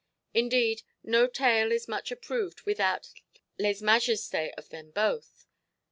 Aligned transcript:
Indeed, 0.33 0.81
no 1.03 1.27
tale 1.27 1.71
is 1.71 1.87
much 1.87 2.09
approved 2.11 2.61
without 2.63 3.09
lèse–majesté 3.59 4.51
of 4.57 4.69
them 4.69 4.89
both. 4.89 5.45